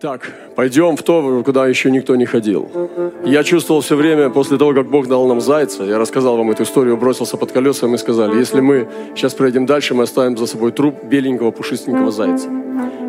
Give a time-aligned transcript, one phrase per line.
[0.00, 2.70] Так, пойдем в то, куда еще никто не ходил.
[3.24, 6.62] Я чувствовал все время, после того, как Бог дал нам зайца, я рассказал вам эту
[6.62, 10.46] историю, бросился под колеса, и мы сказали, если мы сейчас пройдем дальше, мы оставим за
[10.46, 12.48] собой труп беленького пушистенького зайца.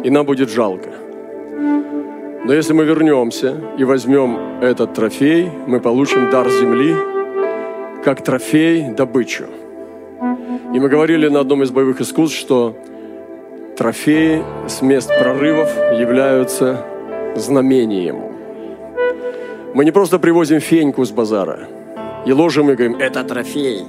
[0.04, 0.90] И нам будет жалко.
[2.46, 6.96] Но если мы вернемся и возьмем этот трофей, мы получим дар земли,
[8.04, 9.46] как трофей добычу.
[10.74, 12.76] И мы говорили на одном из боевых искусств, что
[13.80, 16.86] трофеи с мест прорывов являются
[17.38, 18.18] знамением.
[19.74, 21.60] Мы не просто привозим феньку с базара
[22.26, 23.86] и ложим и говорим, это трофей.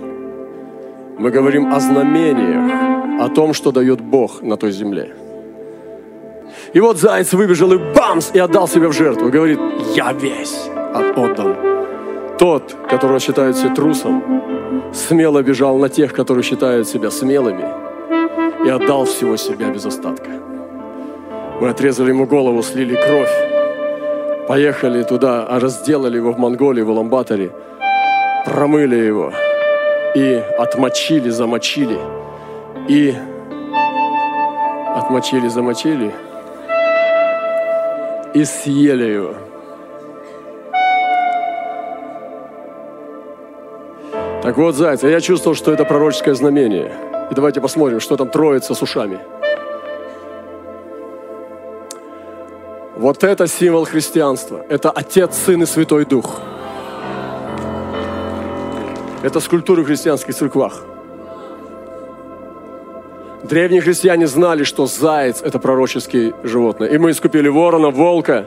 [1.18, 5.12] Мы говорим о знамениях, о том, что дает Бог на той земле.
[6.72, 9.28] И вот заяц выбежал и бамс, и отдал себя в жертву.
[9.28, 9.58] Говорит,
[9.96, 10.70] я весь
[11.16, 11.56] отдан.
[12.38, 14.22] Тот, которого считают все трусом,
[14.94, 17.64] смело бежал на тех, которые считают себя смелыми–
[18.64, 20.30] и отдал всего себя без остатка.
[21.60, 27.52] Мы отрезали ему голову, слили кровь, поехали туда, а разделали его в Монголии, в Уламбаторе,
[28.44, 29.32] промыли его
[30.14, 31.98] и отмочили, замочили,
[32.88, 33.14] и
[34.94, 36.12] отмочили, замочили,
[38.34, 39.34] и съели его.
[44.42, 46.92] Так вот, зайцы, я чувствовал, что это пророческое знамение–
[47.30, 49.20] и давайте посмотрим, что там троица с ушами.
[52.96, 54.64] Вот это символ христианства.
[54.68, 56.40] Это Отец, Сын и Святой Дух.
[59.22, 60.82] Это скульптуры в христианских церквах.
[63.42, 66.88] Древние христиане знали, что заяц– это пророческие животное.
[66.88, 68.46] И мы искупили ворона, волка.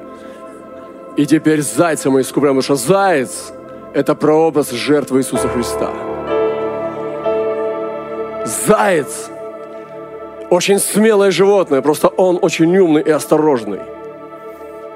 [1.16, 3.54] И теперь зайца мы искупляем, потому что заяц–
[3.94, 6.12] это прообраз жертвы Иисуса Христа.
[8.45, 9.30] Заяц
[10.49, 13.80] очень смелое животное, просто он очень умный и осторожный.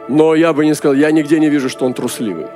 [0.10, 2.48] Но я бы не сказал, я нигде не вижу, что он трусливый.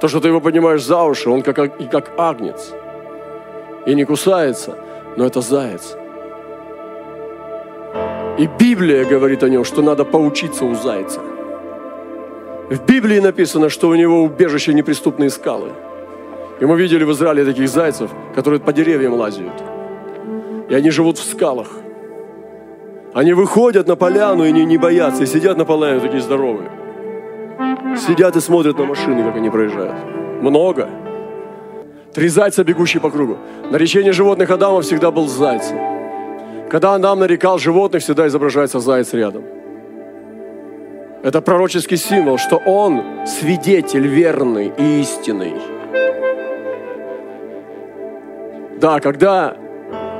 [0.00, 2.72] То, что ты его поднимаешь за уши, он как, и как агнец.
[3.86, 4.76] И не кусается,
[5.16, 5.96] но это заяц.
[8.38, 11.20] И Библия говорит о нем, что надо поучиться у зайца.
[12.70, 15.70] В Библии написано, что у него убежище неприступные скалы–
[16.60, 19.62] и мы видели в Израиле таких зайцев, которые по деревьям лазят.
[20.68, 21.68] И они живут в скалах.
[23.12, 25.22] Они выходят на поляну и они не боятся.
[25.22, 26.70] И сидят на поляне такие здоровые.
[27.96, 29.96] Сидят и смотрят на машины, как они проезжают.
[30.42, 30.88] Много.
[32.12, 33.36] Три зайца, бегущие по кругу.
[33.70, 35.78] Наречение животных Адама всегда был зайцем.
[36.70, 39.44] Когда Адам нарекал животных, всегда изображается заяц рядом.
[41.22, 45.54] Это пророческий символ, что он свидетель верный и истинный.
[48.80, 49.56] Да, когда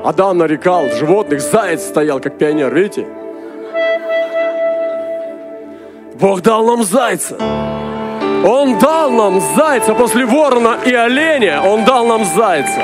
[0.03, 3.05] Адам нарекал животных, заяц стоял как пионер, видите?
[6.15, 7.35] Бог дал нам зайца.
[8.45, 11.61] Он дал нам зайца после ворона и оленя.
[11.63, 12.81] Он дал нам зайца.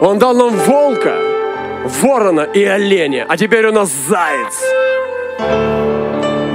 [0.00, 1.14] Он дал нам волка,
[2.02, 3.26] ворона и оленя.
[3.28, 4.62] А теперь у нас заяц.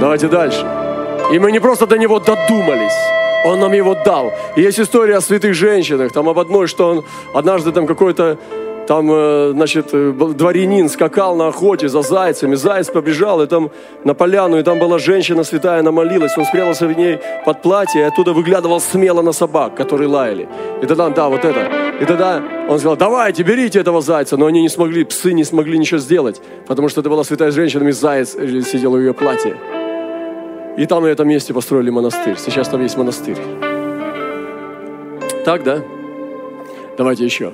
[0.00, 0.64] Давайте дальше.
[1.32, 3.23] И мы не просто до него додумались.
[3.44, 4.32] Он нам его дал.
[4.56, 8.38] И есть история о святых женщинах, там об одной, что он однажды там какой-то
[8.86, 13.70] там, э, значит, э, дворянин скакал на охоте за зайцами, заяц побежал, и там
[14.04, 18.02] на поляну, и там была женщина святая, она молилась, он спрятался в ней под платье,
[18.02, 20.48] и оттуда выглядывал смело на собак, которые лаяли.
[20.82, 21.70] И тогда, да, вот это.
[22.00, 25.78] И тогда он сказал, давайте, берите этого зайца, но они не смогли, псы не смогли
[25.78, 29.56] ничего сделать, потому что это была святая женщина, и заяц э, сидел в ее платье.
[30.76, 32.36] И там на этом месте построили монастырь.
[32.36, 33.38] Сейчас там есть монастырь.
[35.44, 35.82] Так, да?
[36.96, 37.52] Давайте еще.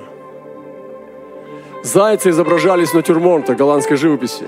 [1.83, 4.47] Зайцы изображались на тюрмонтах голландской живописи.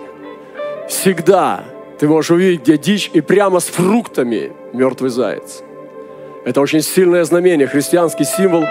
[0.87, 1.63] Всегда
[1.99, 5.63] ты можешь увидеть, где дичь, и прямо с фруктами мертвый заяц.
[6.45, 8.63] Это очень сильное знамение, христианский символ.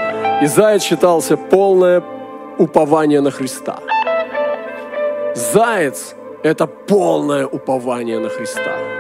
[0.43, 2.03] И заяц считался полное
[2.59, 3.79] упование на Христа.
[5.35, 8.92] Заяц– это полное упование на Христа.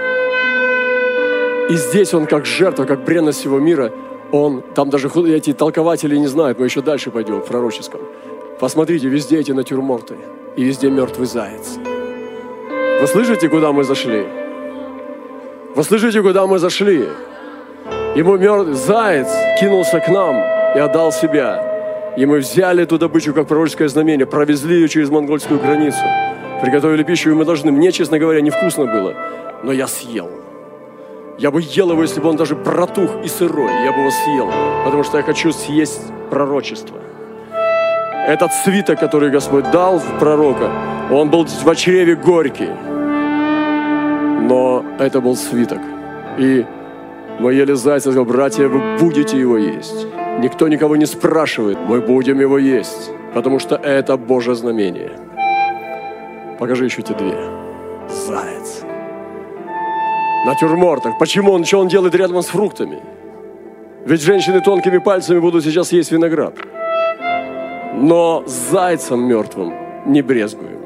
[1.71, 3.93] И здесь он как жертва, как бренность всего мира,
[4.33, 8.01] он, там даже эти толкователи не знают, мы еще дальше пойдем в пророческом.
[8.59, 10.17] Посмотрите, везде эти натюрморты,
[10.57, 11.79] и везде мертвый заяц.
[13.01, 14.27] Вы слышите, куда мы зашли?
[15.75, 17.09] Вы слышите, куда мы зашли?
[18.15, 19.29] Ему мертвый заяц
[19.61, 20.37] кинулся к нам
[20.77, 22.15] и отдал себя.
[22.17, 25.99] И мы взяли эту добычу как пророческое знамение, провезли ее через монгольскую границу,
[26.63, 27.73] приготовили пищу, и мы должны.
[27.73, 29.15] Мне, честно говоря, невкусно было,
[29.63, 30.31] но я съел.
[31.39, 33.71] Я бы ел его, если бы он даже протух и сырой.
[33.85, 34.51] Я бы его съел,
[34.85, 36.99] потому что я хочу съесть пророчество.
[38.27, 40.71] Этот свиток, который Господь дал в пророка,
[41.11, 42.71] он был в чреве горький.
[44.49, 45.81] Но это был свиток.
[46.39, 46.65] И
[47.41, 50.07] мы ели зайца, сказал, братья, вы будете его есть.
[50.39, 55.19] Никто никого не спрашивает, мы будем его есть, потому что это Божье знамение.
[56.59, 57.37] Покажи еще те две.
[58.09, 58.92] Заяц.
[60.45, 61.19] Натюрмортах.
[61.19, 61.65] Почему он?
[61.65, 63.01] Что он делает рядом с фруктами?
[64.05, 66.55] Ведь женщины тонкими пальцами будут сейчас есть виноград.
[67.95, 69.73] Но зайцем мертвым
[70.07, 70.81] не брезгуем.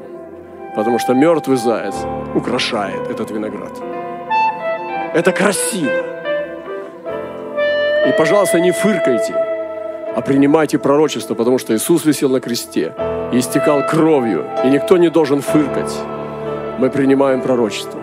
[0.75, 1.95] Потому что мертвый заяц
[2.35, 3.71] украшает этот виноград.
[5.15, 5.91] Это красиво.
[8.07, 9.33] И, пожалуйста, не фыркайте,
[10.15, 12.93] а принимайте пророчество, потому что Иисус висел на кресте
[13.33, 15.93] и истекал кровью, и никто не должен фыркать.
[16.77, 17.99] Мы принимаем пророчество.